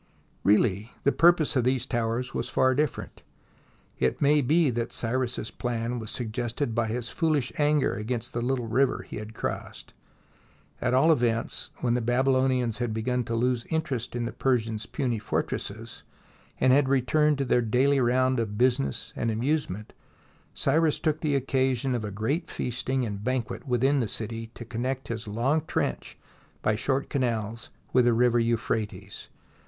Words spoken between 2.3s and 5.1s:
was far different. It may be that